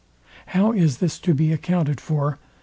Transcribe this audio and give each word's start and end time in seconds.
How 0.47 0.71
is 0.71 0.97
this 0.97 1.19
to 1.19 1.33
be 1.35 1.51
accounted 1.53 2.01
for? 2.01 2.39